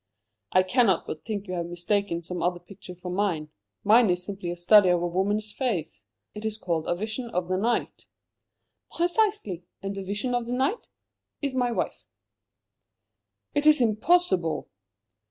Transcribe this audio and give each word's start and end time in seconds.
"I 0.51 0.63
cannot 0.63 1.05
but 1.05 1.23
think 1.25 1.45
you 1.47 1.53
have 1.53 1.67
mistaken 1.67 2.23
some 2.23 2.41
other 2.41 2.59
picture 2.59 2.95
for 2.95 3.11
mine. 3.11 3.51
Mine 3.83 4.09
is 4.09 4.19
a 4.21 4.23
simple 4.23 4.55
study 4.55 4.89
of 4.89 5.03
a 5.03 5.07
woman's 5.07 5.51
face. 5.51 6.05
It 6.33 6.43
is 6.43 6.57
called 6.57 6.87
'A 6.87 6.95
Vision 6.95 7.29
of 7.29 7.47
the 7.49 7.57
Night.'" 7.57 8.07
"Precisely. 8.91 9.63
And 9.83 9.95
'A 9.95 10.01
Vision 10.01 10.33
of 10.33 10.47
the 10.47 10.53
Night' 10.53 10.89
is 11.43 11.53
my 11.53 11.71
wife." 11.71 12.07
"It 13.53 13.67
is 13.67 13.79
impossible!" 13.79 14.69